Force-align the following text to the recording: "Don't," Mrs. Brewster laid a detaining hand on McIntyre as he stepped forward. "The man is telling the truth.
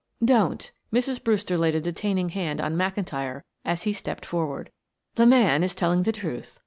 "Don't," 0.25 0.71
Mrs. 0.91 1.23
Brewster 1.23 1.59
laid 1.59 1.75
a 1.75 1.79
detaining 1.79 2.29
hand 2.29 2.59
on 2.59 2.75
McIntyre 2.75 3.41
as 3.63 3.83
he 3.83 3.93
stepped 3.93 4.25
forward. 4.25 4.71
"The 5.13 5.27
man 5.27 5.61
is 5.61 5.75
telling 5.75 6.01
the 6.01 6.11
truth. 6.11 6.59